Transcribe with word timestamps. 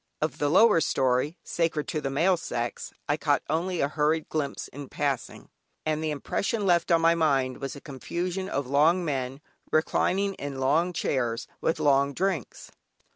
Of 0.19 0.39
the 0.39 0.49
lower 0.49 0.81
story, 0.81 1.37
sacred 1.43 1.87
to 1.89 2.01
the 2.01 2.09
male 2.09 2.35
sex, 2.35 2.91
I 3.07 3.17
caught 3.17 3.43
only 3.47 3.81
a 3.81 3.87
hurried 3.87 4.29
glimpse 4.29 4.67
in 4.69 4.89
passing, 4.89 5.49
and 5.85 6.03
the 6.03 6.09
impression 6.09 6.65
left 6.65 6.89
on 6.91 7.01
my 7.01 7.13
mind 7.13 7.61
was 7.61 7.75
a 7.75 7.81
confusion 7.81 8.49
of 8.49 8.65
long 8.65 9.05
men, 9.05 9.41
reclining 9.71 10.33
in 10.33 10.59
long 10.59 10.91
chairs, 10.91 11.45
with 11.61 11.79
long 11.79 12.15
drinks. 12.15 12.71